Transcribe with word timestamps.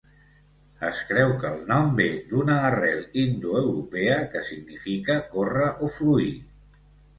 Es 0.87 1.01
creu 1.09 1.33
que 1.43 1.51
el 1.57 1.59
nom 1.71 1.91
ve 1.99 2.07
d'una 2.31 2.55
arrel 2.71 3.05
indoeuropea 3.25 4.17
que 4.33 4.43
significa 4.49 5.21
córrer 5.37 5.71
o 5.91 5.95
fluir. 6.01 6.35